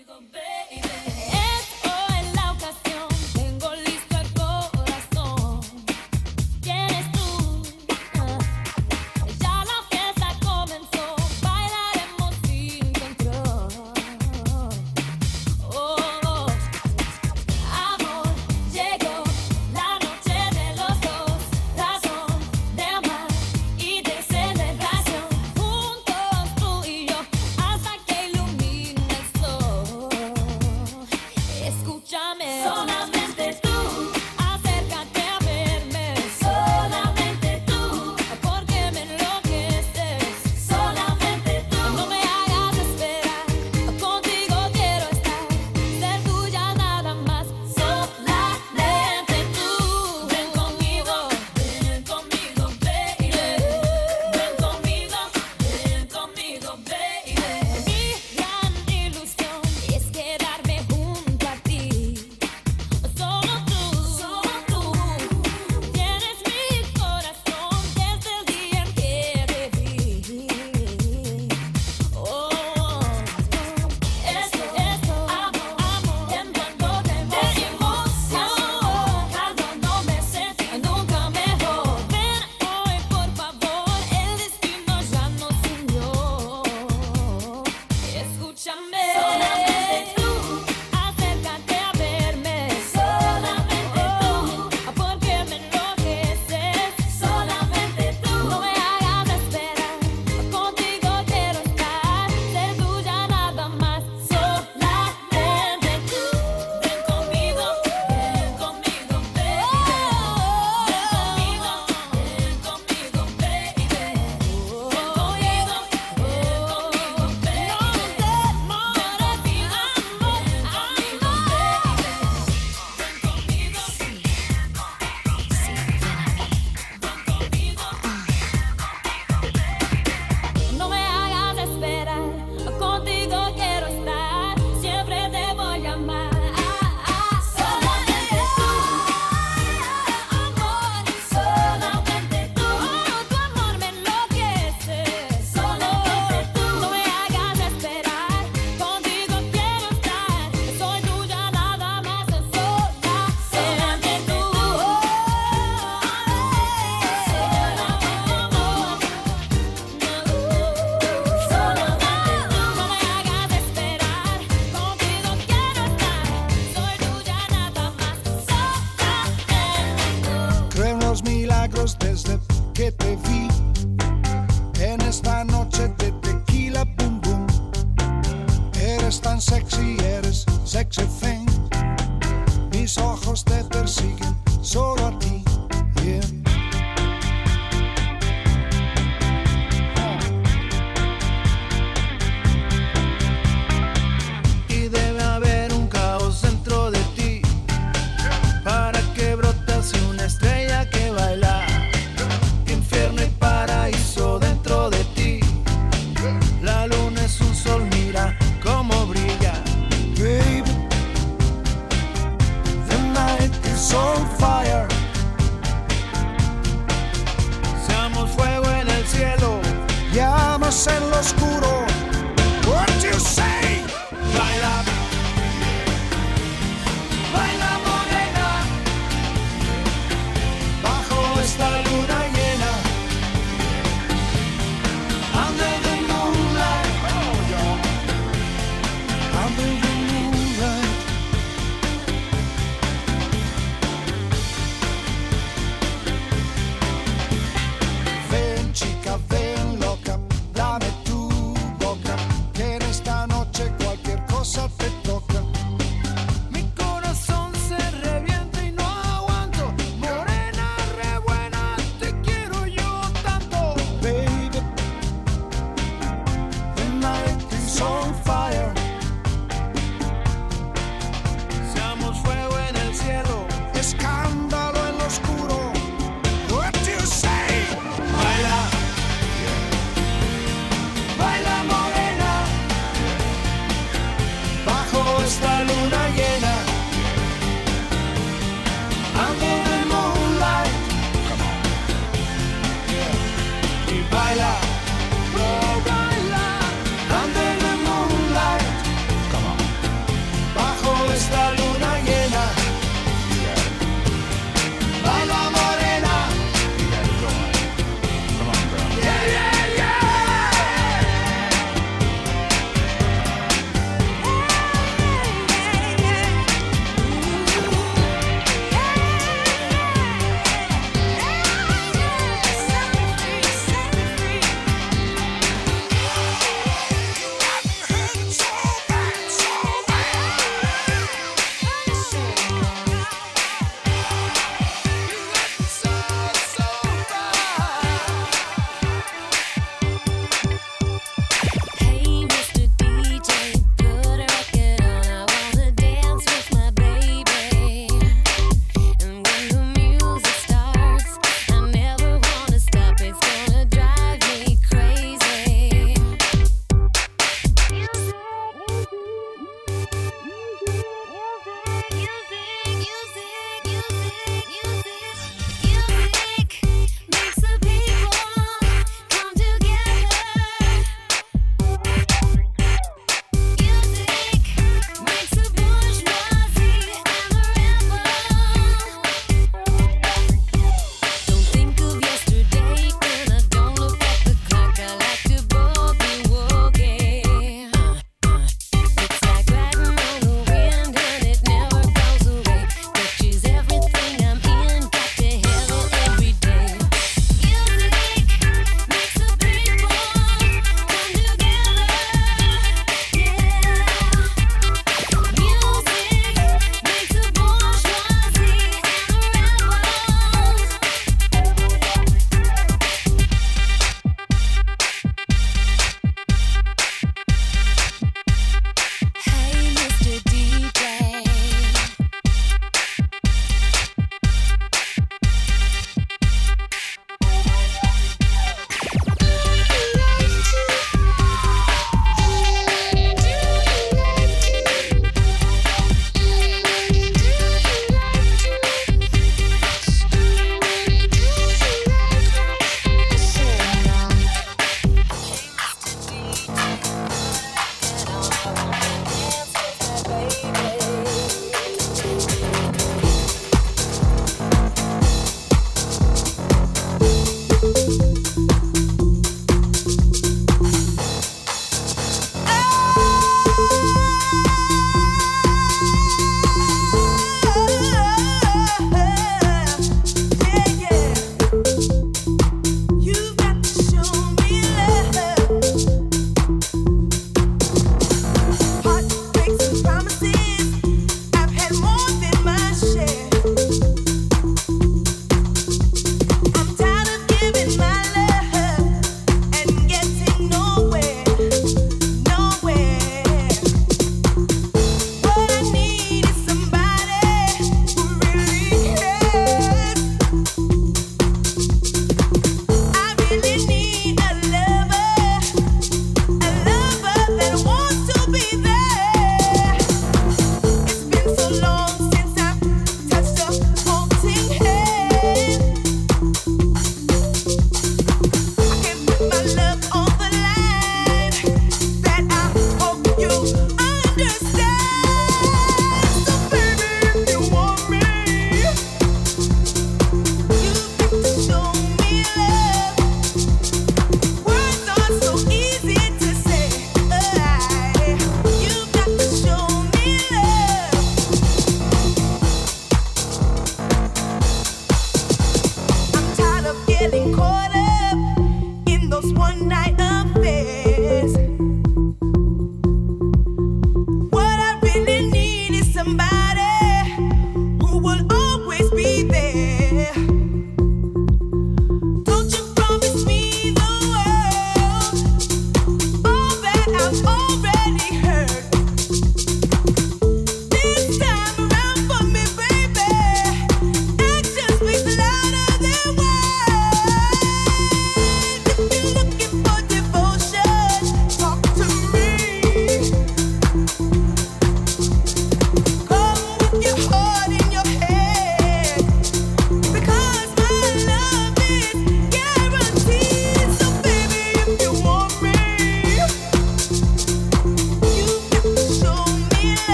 [0.00, 0.49] you go back.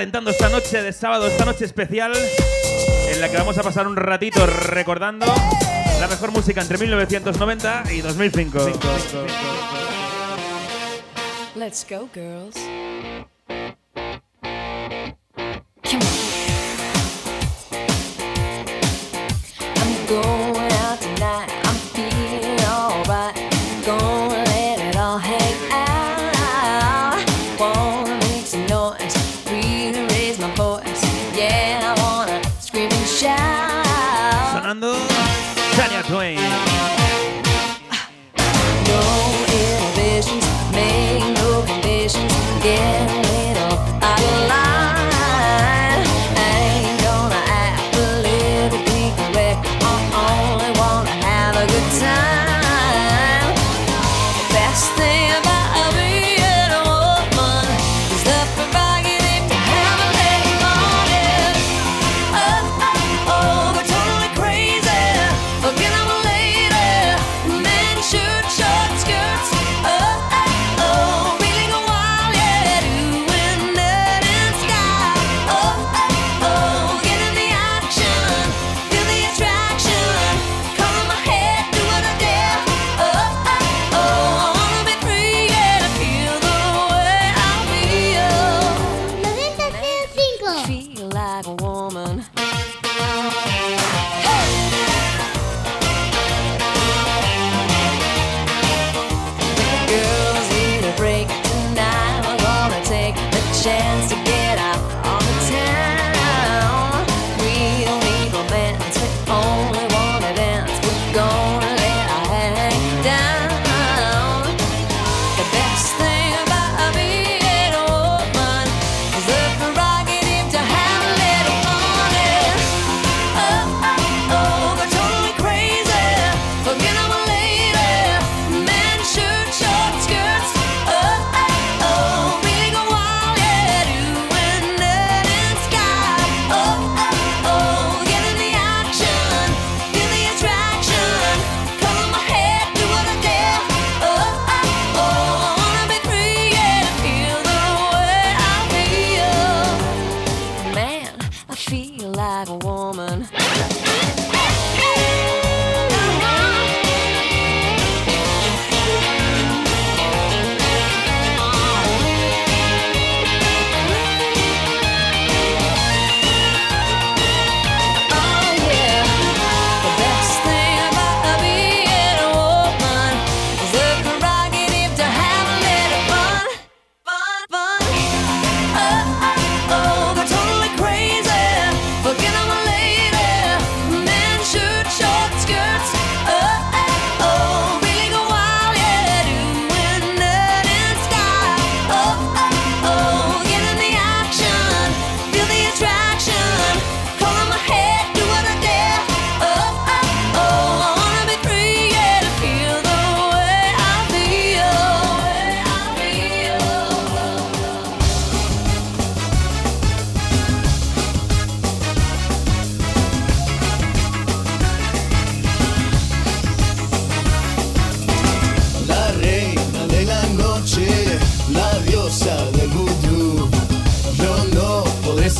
[0.00, 2.14] calentando esta noche de sábado, esta noche especial,
[3.12, 5.26] en la que vamos a pasar un ratito recordando
[6.00, 8.58] la mejor música entre 1990 y 2005.
[11.54, 12.79] Let's go, girls.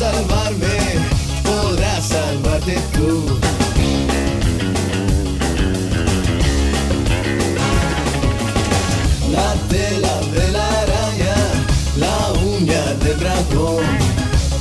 [0.01, 0.77] salvarme,
[1.43, 3.39] podrás salvarte tú.
[9.31, 11.37] La tela de la araña,
[12.05, 12.17] la
[12.53, 13.85] uña del dragón,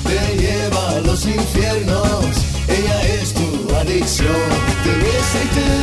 [0.08, 2.26] te lleva a los infiernos,
[2.68, 4.48] ella es tu adicción,
[4.84, 5.79] te besa y te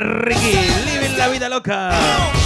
[0.00, 2.43] Ricky, living la vida loca.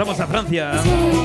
[0.00, 1.19] Vamos a Francia.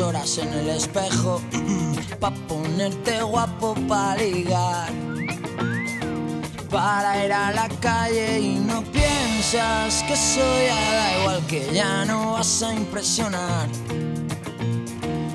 [0.00, 1.40] Horas en el espejo
[2.20, 4.90] pa ponerte guapo pa ligar.
[6.70, 12.32] Para ir a la calle y no piensas que soy da igual que ya no
[12.32, 13.68] vas a impresionar.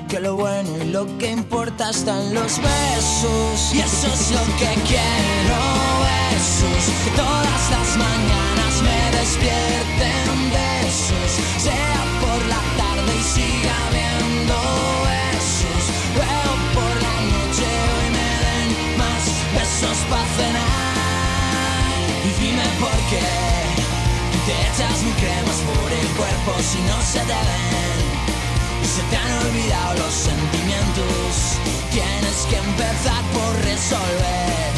[0.08, 4.70] Que lo bueno y lo que importa están los besos y eso es lo que
[4.90, 5.60] quiero
[6.08, 6.82] besos.
[7.04, 11.62] Que todas las mañanas me despierten besos.
[11.62, 11.99] Sea
[29.50, 31.58] olvidado los sentimientos.
[31.90, 34.69] Tienes que empezar por resolver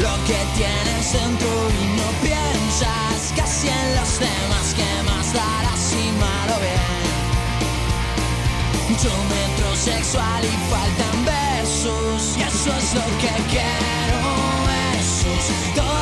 [0.00, 1.48] lo que tienes dentro
[1.80, 7.06] y no piensas casi en los demás que más darás si malo bien.
[8.88, 14.20] Mucho metrosexual y faltan besos y eso es lo que quiero.
[14.66, 15.95] Besos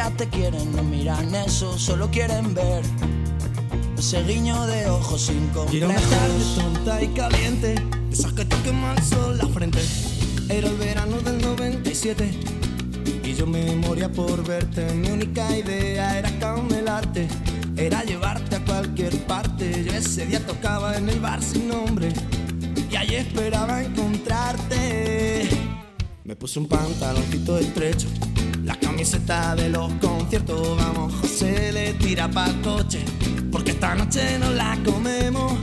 [0.00, 2.82] ya te quieren no miran eso Solo quieren ver
[3.98, 7.74] ese guiño de ojos sin era una tarde tonta y caliente,
[8.10, 9.80] esas que te queman sol la frente.
[10.48, 12.30] Era el verano del 97
[13.22, 14.90] y yo me moría por verte.
[14.94, 17.28] Mi única idea era camelarte,
[17.76, 19.84] era llevarte a cualquier parte.
[19.84, 22.08] Yo ese día tocaba en el bar sin nombre
[22.90, 25.46] y allí esperaba encontrarte.
[26.24, 28.08] Me puse un pantaloncito estrecho,
[29.00, 30.76] camiseta de los conciertos.
[30.76, 33.02] Vamos, José le tira pa'l coche,
[33.50, 35.54] porque esta noche no la comemos.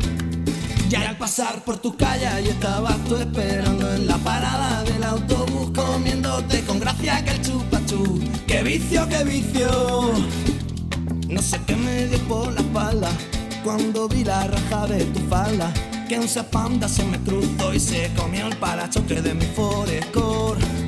[0.89, 5.69] Ya al pasar por tu calle y estabas tú esperando en la parada del autobús
[5.69, 8.19] comiéndote con gracia que el chupachú.
[8.47, 10.13] ¡Qué vicio, qué vicio!
[11.27, 13.09] No sé qué me dio por la espalda
[13.63, 15.71] cuando vi la raja de tu falda.
[16.09, 20.88] Que un panda se me cruzó y se comió el parachoque de mi Forescore.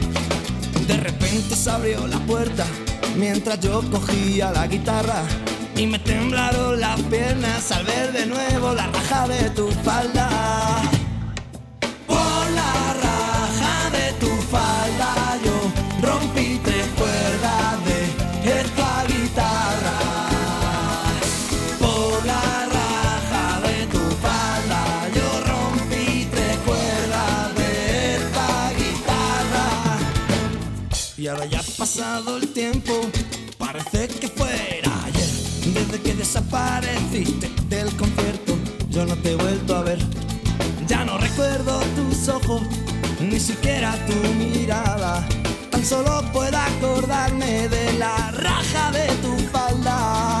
[0.91, 2.65] de repente se abrió la puerta
[3.15, 5.23] mientras yo cogía la guitarra
[5.75, 10.29] y me temblaron las piernas al ver de nuevo la raja de tu falda.
[31.81, 32.93] Pasado el tiempo,
[33.57, 35.29] parece que fuera ayer.
[35.73, 38.55] Desde que desapareciste del concierto,
[38.91, 39.97] yo no te he vuelto a ver.
[40.87, 42.61] Ya no recuerdo tus ojos,
[43.19, 45.27] ni siquiera tu mirada.
[45.71, 50.40] Tan solo puedo acordarme de la raja de tu falda.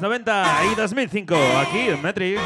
[0.00, 2.36] 1990 y 2005 aquí en Metri.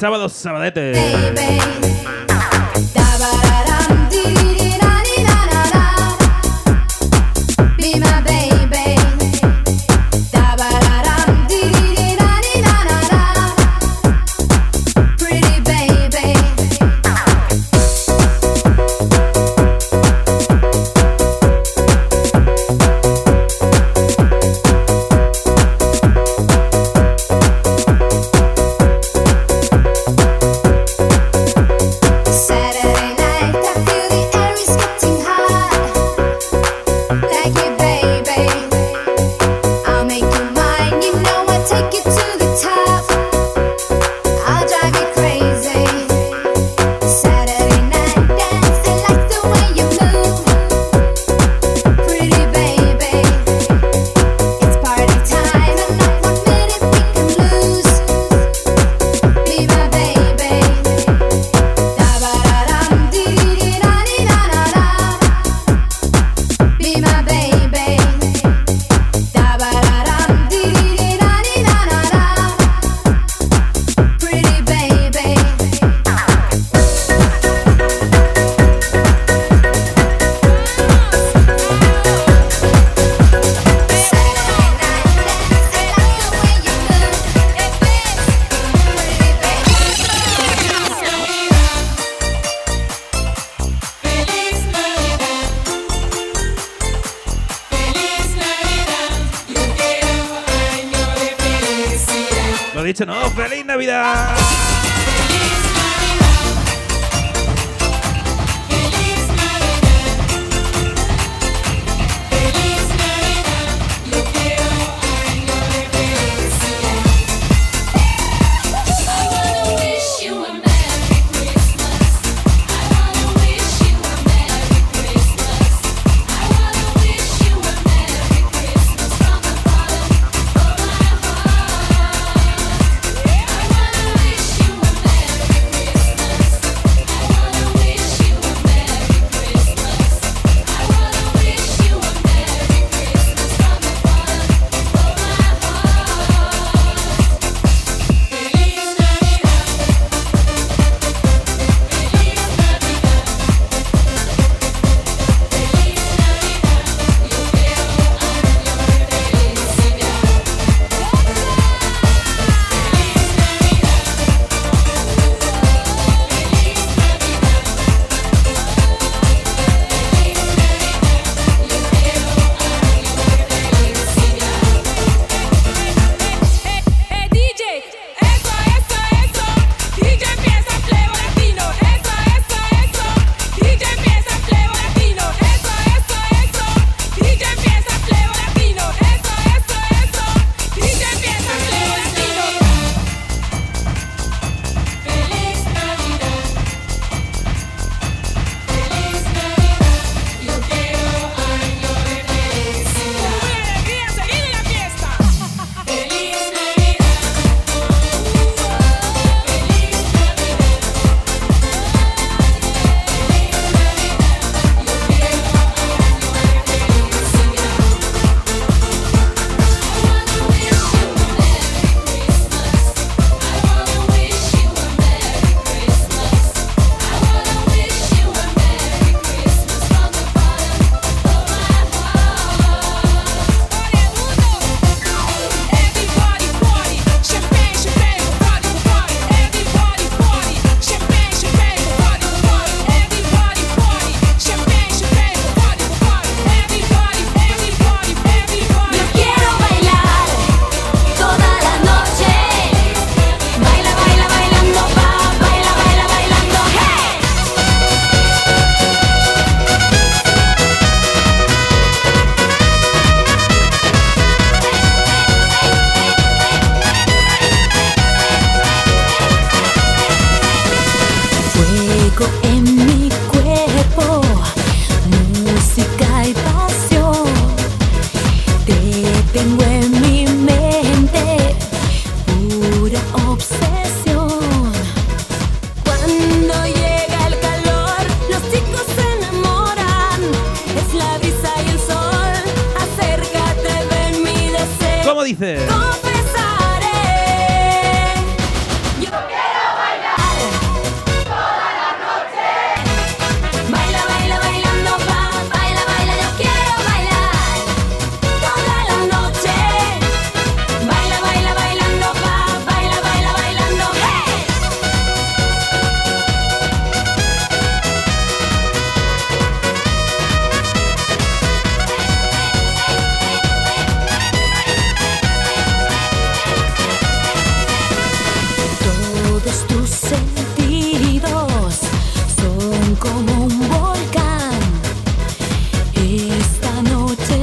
[0.00, 0.94] Sábado sabadete.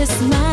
[0.07, 0.46] Christmas.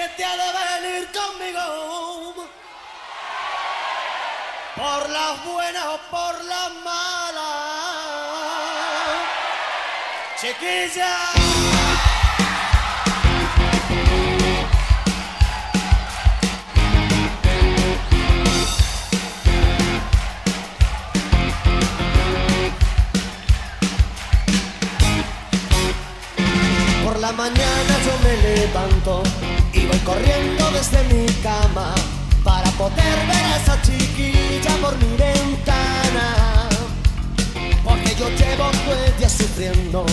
[0.00, 0.50] que te ha de
[0.80, 2.48] venir conmigo.
[4.74, 7.50] Por las buenas o por las malas.
[10.40, 11.16] Chiquilla.
[27.04, 31.94] Por la mañana yo me levanto y voy corriendo desde mi cama
[32.42, 36.68] para poder ver a esa chiquilla por mi ventana.
[37.84, 40.04] Porque yo llevo tres días sufriendo,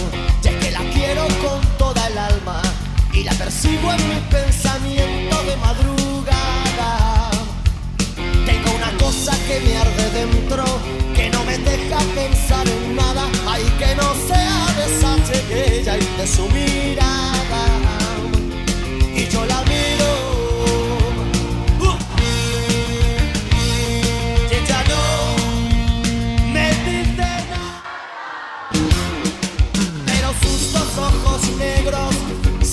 [0.42, 2.62] ya que la quiero con toda el alma
[3.14, 7.32] y la persigo en mi pensamiento de madrugada.
[8.46, 10.66] Tengo una cosa que me arde dentro,
[11.16, 14.86] que no me deja pensar en nada, ay que no sea de
[15.80, 18.07] esa y de su mirada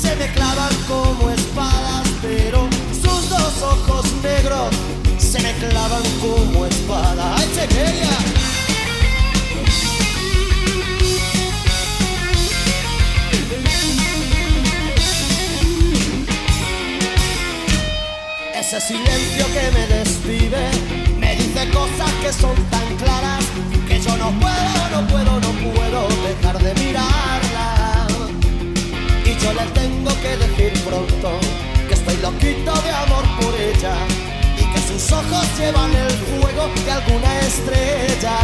[0.04, 3.28] se me clavan como espadas, pero sus
[18.66, 20.70] Ese silencio que me despide
[21.18, 23.44] me dice cosas que son tan claras
[23.86, 28.06] que yo no puedo, no puedo, no puedo dejar de mirarla.
[29.22, 31.38] Y yo le tengo que decir pronto
[31.88, 33.96] que estoy loquito de amor por ella
[34.56, 38.38] y que sus ojos llevan el fuego de alguna estrella.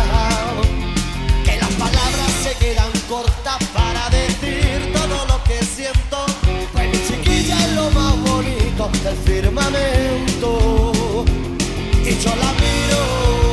[1.47, 6.00] Que las palabras se quedan cortas para decir todo lo que siento.
[9.05, 10.93] Del firmamento.
[12.05, 13.50] Y yo la miro.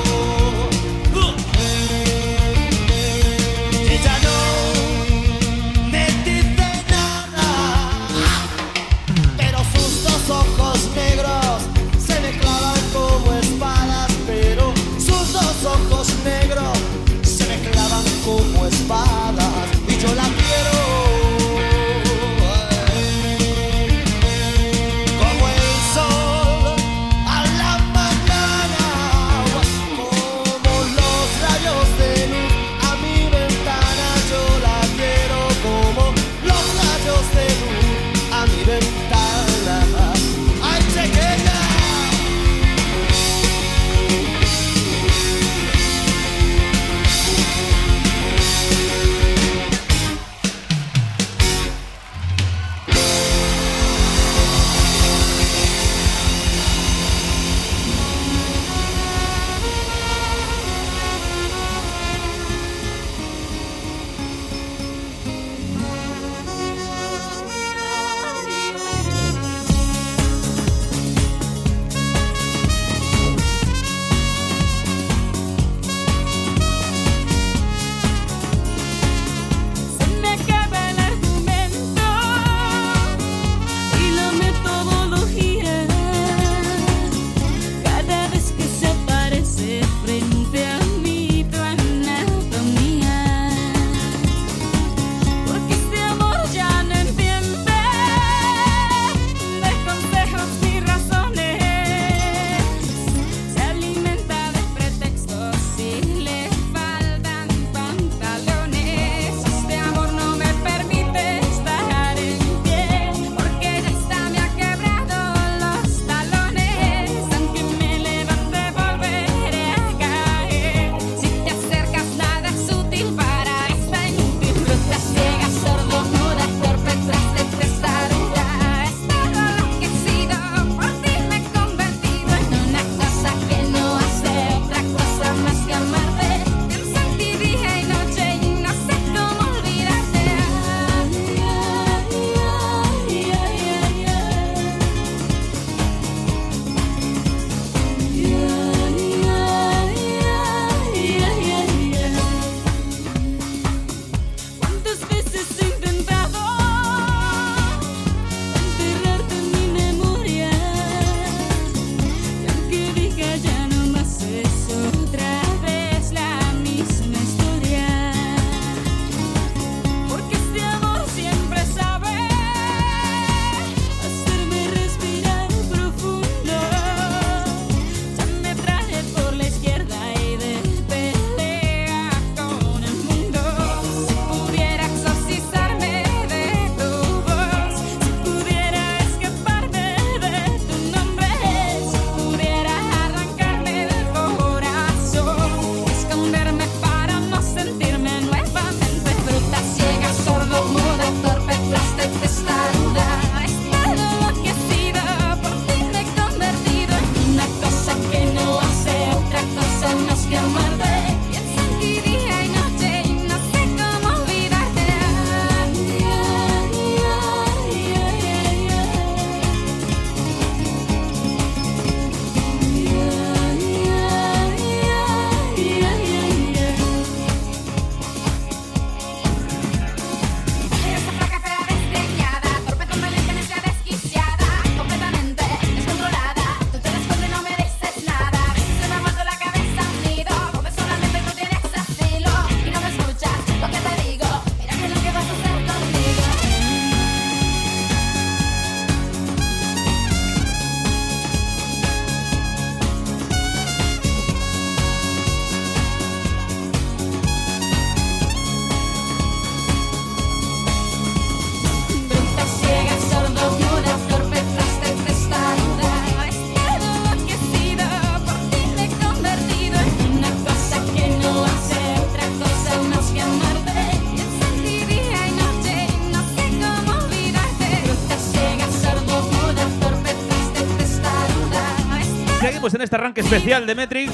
[282.88, 284.14] este arranque especial de Metrix,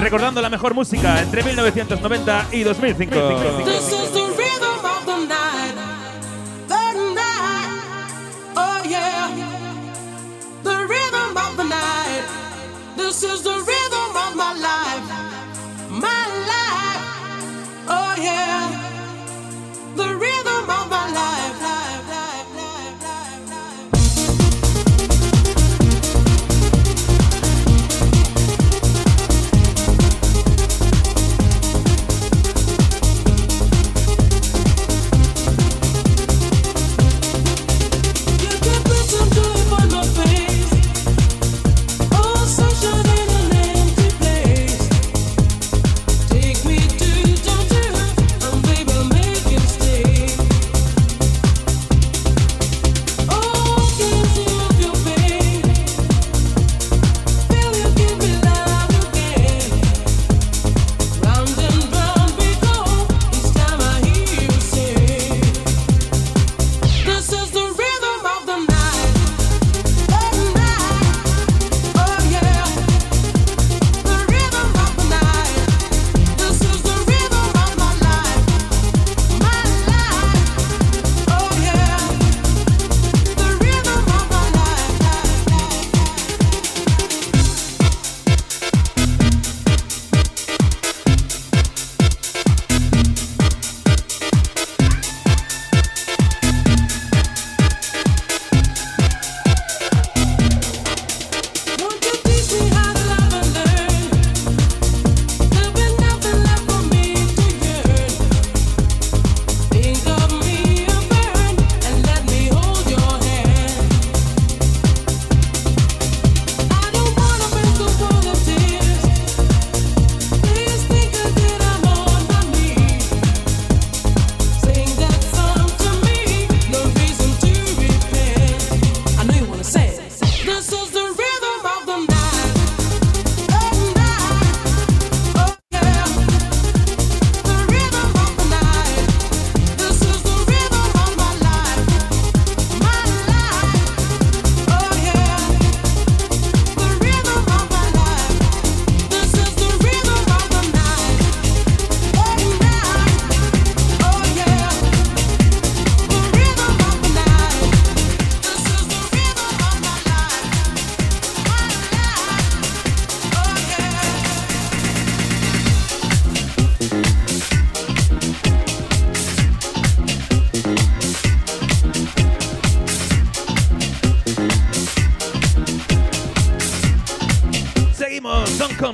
[0.00, 3.14] recordando la mejor música entre 1990 y 2005.
[3.14, 4.17] 2005.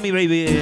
[0.05, 0.54] me, baby.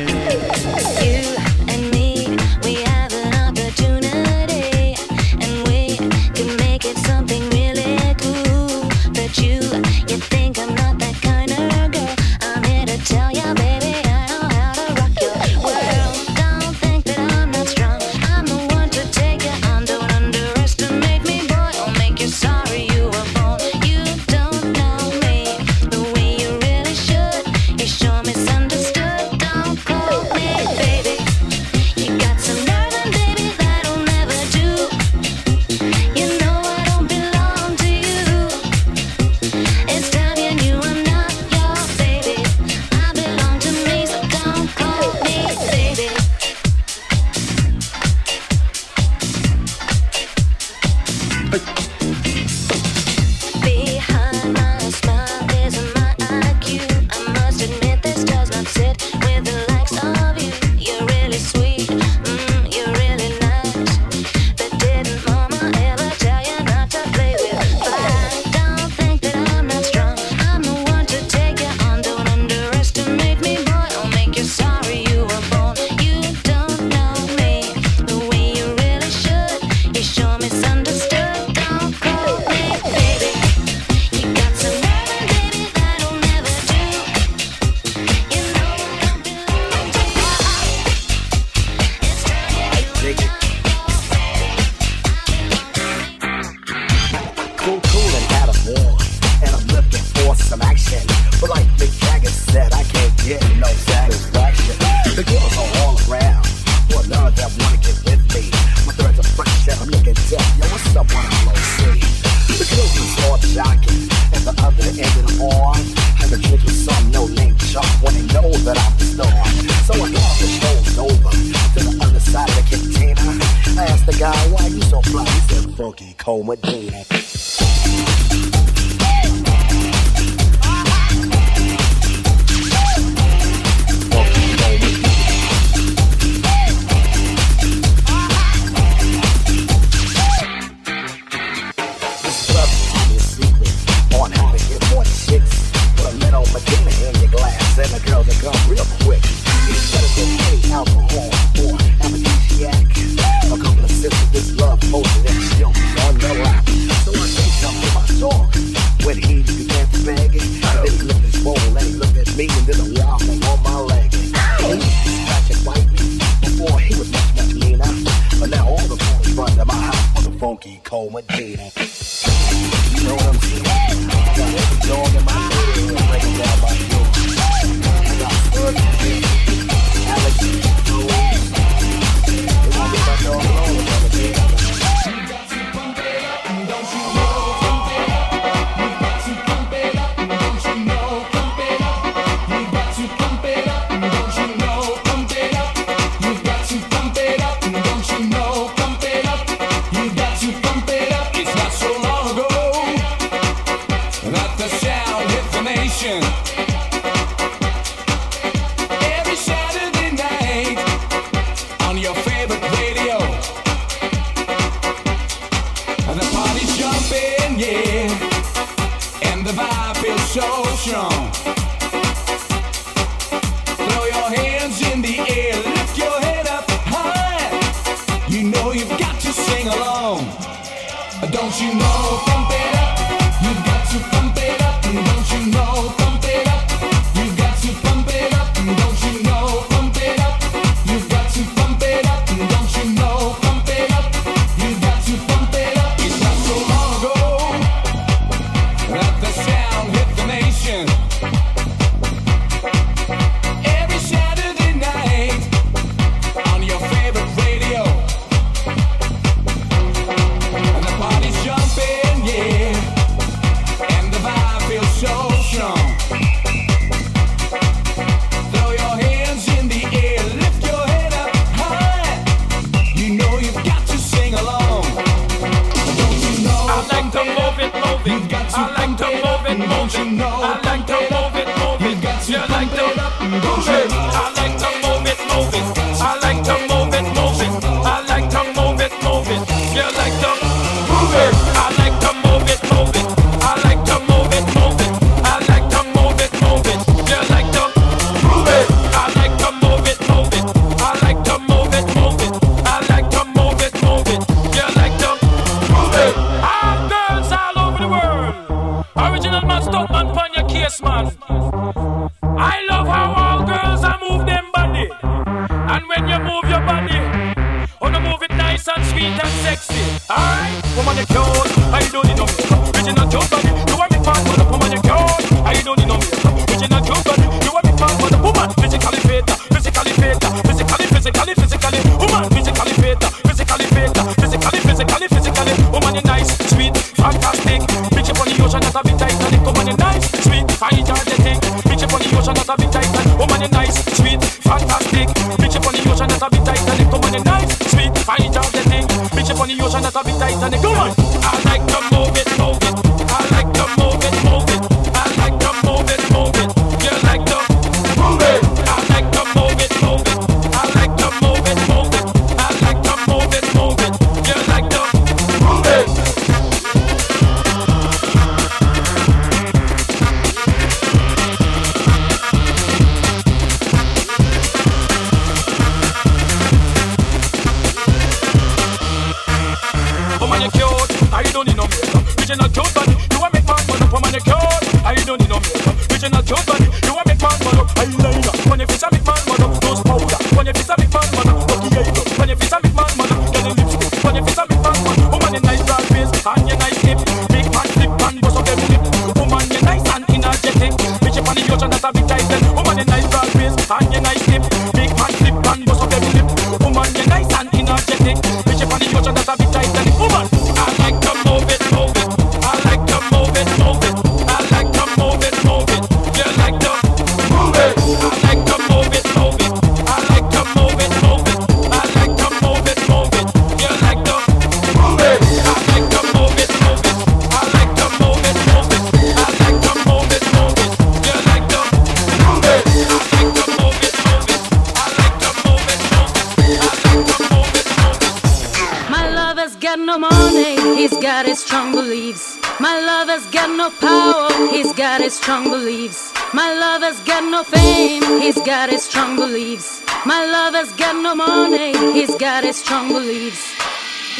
[452.53, 453.45] their strong beliefs.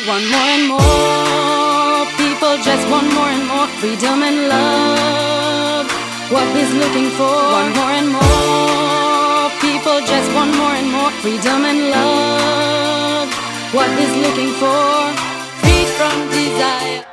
[0.09, 5.87] One more and more people just want more and more freedom and love.
[6.31, 7.35] What is looking for?
[7.61, 13.29] One more and more people just want more and more freedom and love.
[13.75, 14.83] What is looking for?
[15.61, 17.12] Free from desire.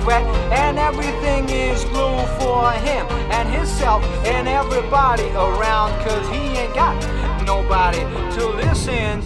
[0.00, 6.74] correct, and everything is blue for him and himself and everybody around, cause he ain't
[6.74, 6.94] got
[7.44, 8.00] nobody
[8.36, 9.22] to listen.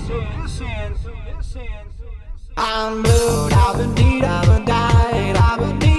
[2.57, 5.98] I'm blue, I've been deed, I've been died, I've been deed.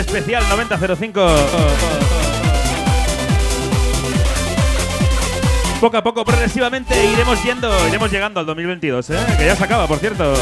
[0.00, 1.26] especial 9005.
[5.80, 9.16] Poco a poco, progresivamente, iremos yendo, iremos llegando al 2022, ¿eh?
[9.38, 10.34] que ya se acaba, por cierto.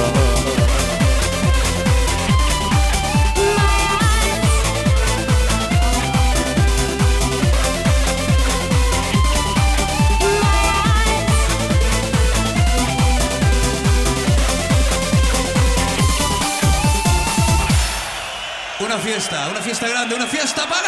[19.18, 20.87] una fiesta grande, una fiesta para...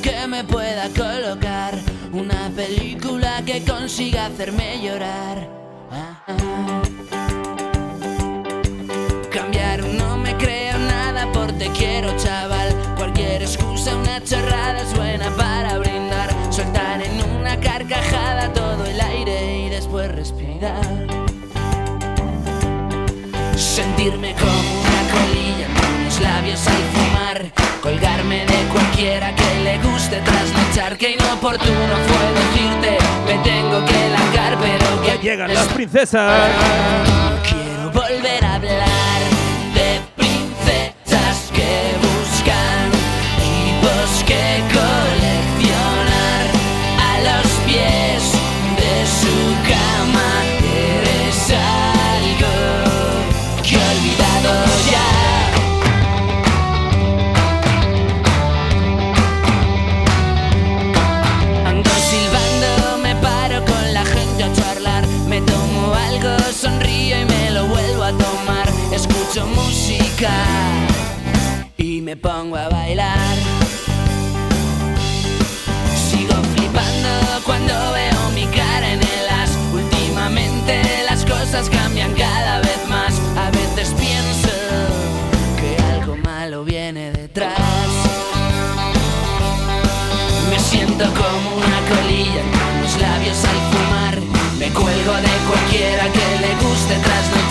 [0.00, 1.74] que me pueda colocar
[2.12, 5.48] una película que consiga hacerme llorar.
[5.90, 6.82] Ah, ah.
[9.30, 12.74] Cambiar no me creo nada por te quiero, chaval.
[12.96, 16.34] Cualquier excusa, una chorrada es buena para brindar.
[16.50, 21.06] Soltar en una carcajada todo el aire y después respirar.
[23.56, 27.52] Sentirme como una colilla con los labios al fumar.
[27.80, 29.43] Colgarme de cualquiera que
[30.14, 36.50] de trasnochar que inoportuno fue decirte me tengo que largar pero que llegan las princesas.
[37.48, 38.83] Quiero volver a hablar
[71.76, 73.23] y me pongo a bailar.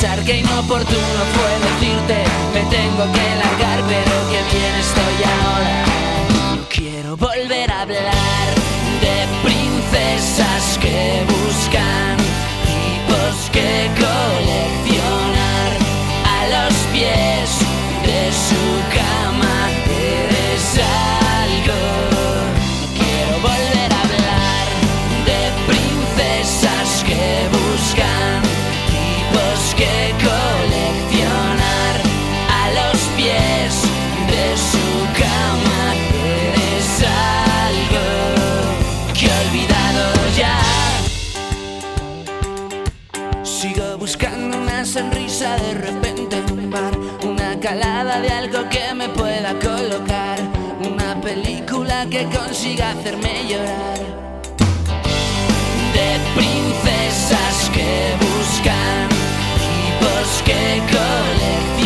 [0.03, 2.23] pensar que inoportuno fue decirte
[2.53, 5.85] me tengo que largar, pero que bien estoy ahora.
[6.57, 8.47] No quiero volver a hablar
[9.01, 12.17] de princesas que buscan
[12.67, 13.89] tipos que
[52.33, 53.99] consiga hacerme llorar.
[55.93, 59.09] De princesas que buscan,
[59.59, 61.82] tipos que coleccionan.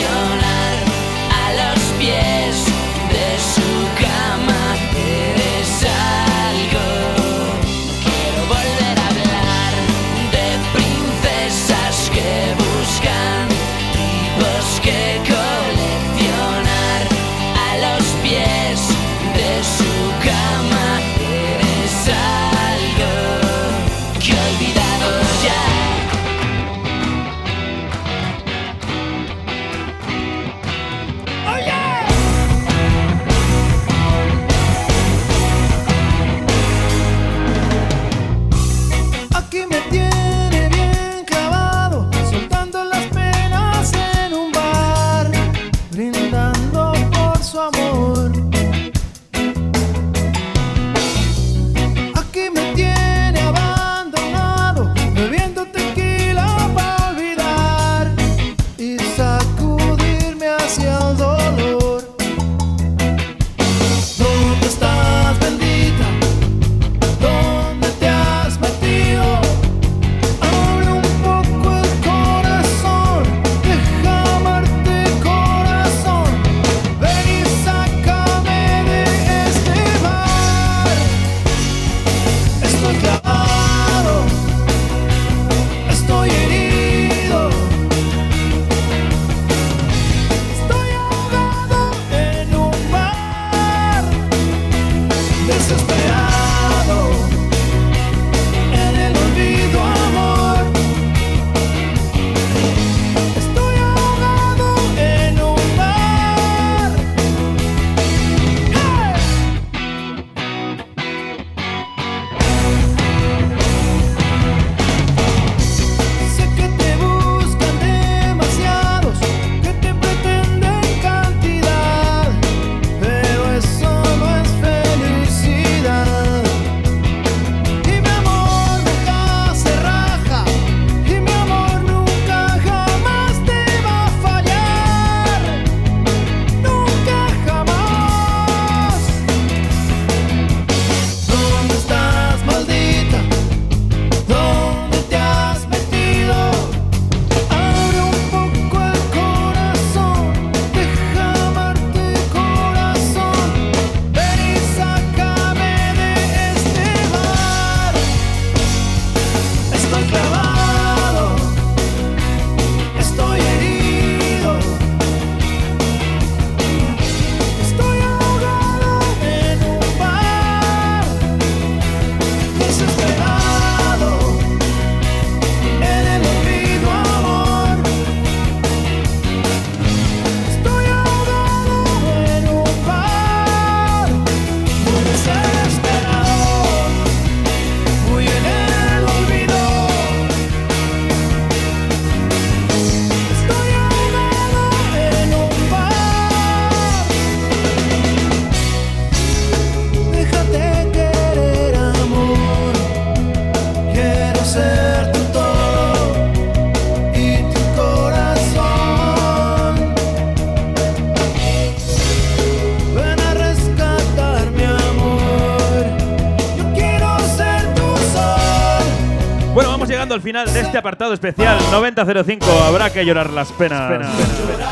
[220.17, 222.45] Al final de este apartado especial 9005.
[222.67, 223.91] Habrá que llorar las penas.
[223.91, 224.66] Lloraré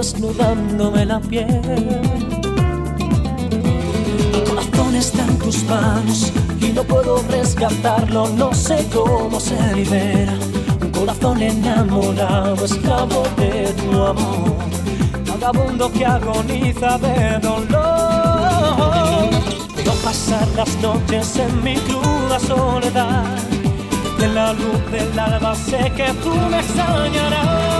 [0.00, 1.46] desnudándome la piel.
[4.32, 10.32] Mi corazón está en tus manos y no puedo rescatarlo, no sé cómo se libera.
[10.80, 14.70] Un corazón enamorado, esclavo de tu amor
[15.26, 19.30] vagabundo que agoniza de dolor.
[19.76, 23.24] Veo pasar las noches en mi cruda soledad.
[24.18, 27.79] En la luz del alba sé que tú me extrañarás.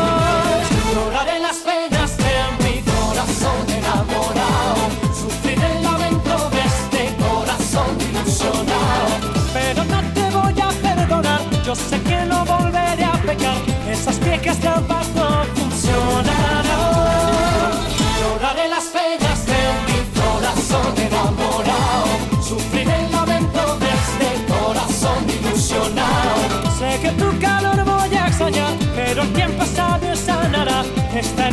[11.70, 13.58] Yo sé que no volveré a pecar.
[13.88, 16.64] Esas viejas trampas no funcionarán.
[18.18, 22.08] Lloraré las penas de mi corazón enamorado,
[22.42, 26.40] sufriré el lamento de este corazón ilusionado.
[26.76, 30.82] Sé que tu calor voy a extrañar, pero el tiempo sabio sanará
[31.14, 31.50] esta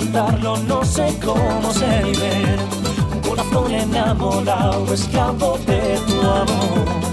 [0.00, 2.64] rescatarlo, no sé cómo se libera.
[3.12, 7.10] Un corazón enamorado, esclavo de tu amor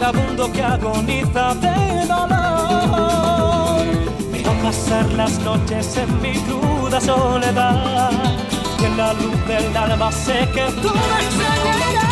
[0.00, 3.84] vagabundo que agoniza de dolor.
[4.32, 8.10] Veo pasar las noches en mi cruda soledad.
[8.82, 12.10] En la luz del alma sé que tú me extrañarás.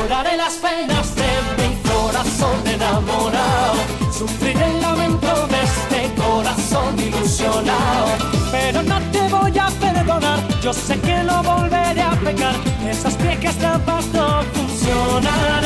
[0.00, 3.74] Lloraré las penas de mi corazón enamorado,
[4.18, 8.06] sufriré el lamento de este corazón ilusionado.
[8.50, 12.54] Pero no te voy a perdonar, yo sé que no volveré a pecar.
[12.90, 15.62] Esas viejas trampas no funcionarán.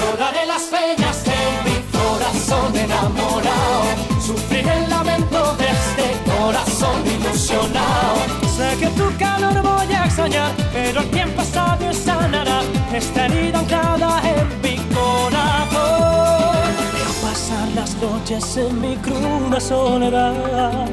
[0.00, 3.84] Lloraré las penas de mi corazón enamorado,
[4.20, 8.16] sufriré el lamento de este corazón ilusionado.
[8.56, 12.60] Sé que tu calor voy a extrañar, pero el tiempo sabio sanará
[12.92, 16.37] esta herida anclada en mi corazón.
[17.78, 20.88] Las noches en mi cruda soledad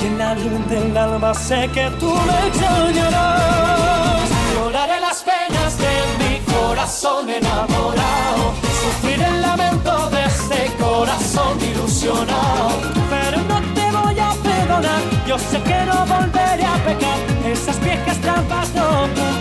[0.00, 4.30] y en la luz del alma sé que tú me extrañarás.
[4.54, 12.70] Lloraré las penas de mi corazón enamorado, sufriré el lamento de este corazón ilusionado.
[13.10, 17.18] Pero no te voy a perdonar, yo sé que no volveré a pecar,
[17.50, 19.37] esas viejas trampas no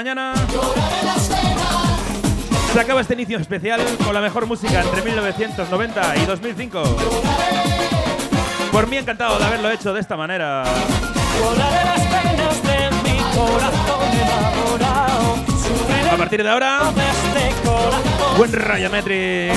[0.00, 0.32] mañana.
[2.72, 6.82] Se acaba este inicio especial con la mejor música entre 1990 y 2005.
[8.72, 10.62] Por mí encantado de haberlo hecho de esta manera.
[16.10, 16.80] A partir de ahora,
[18.38, 19.50] buen Rayametri.